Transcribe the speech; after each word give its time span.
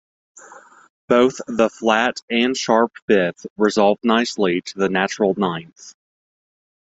Both 1.09 1.41
the 1.45 1.69
flat 1.69 2.21
and 2.27 2.57
sharp 2.57 2.91
fifth 3.05 3.45
resolve 3.55 3.99
nicely 4.01 4.61
to 4.61 4.79
the 4.79 4.89
natural 4.89 5.35
ninth. 5.37 5.93